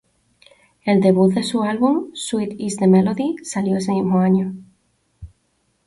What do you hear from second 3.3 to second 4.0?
salió ese